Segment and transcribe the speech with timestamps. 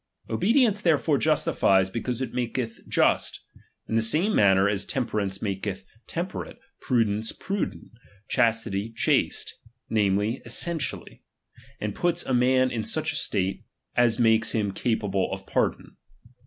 [0.31, 3.39] Obedience therefore justifies, be cause it mdketh just;
[3.87, 7.91] in the same manner as temperance maketh temperate, prudence prudent,
[8.27, 9.59] chastity chaste;
[9.91, 11.21] namely, essentially;
[11.79, 13.63] and puts a man in such a state,
[13.95, 15.95] as makes him capable of par don.